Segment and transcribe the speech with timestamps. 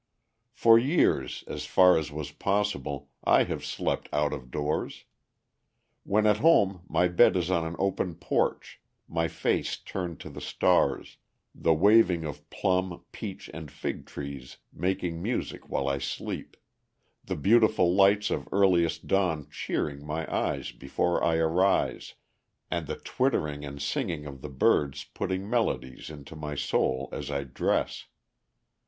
[0.55, 5.05] For years, as far as was possible, I have slept out of doors.
[6.05, 10.41] When at home my bed is on an open porch, my face turned to the
[10.41, 11.17] stars,
[11.53, 16.57] the waving of plum, peach, and fig trees making music while I sleep,
[17.23, 22.15] the beautiful lights of earliest dawn cheering my eyes before I arise,
[22.71, 27.43] and the twittering and singing of the birds putting melodies into my soul as I
[27.43, 28.07] dress.